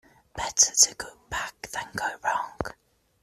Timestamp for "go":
0.95-1.15, 1.95-2.17